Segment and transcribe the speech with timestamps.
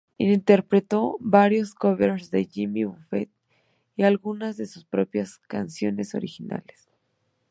[0.17, 3.29] Interpretó varios covers de Jimmy Buffett
[3.95, 6.89] y algunas de sus propias canciones originales.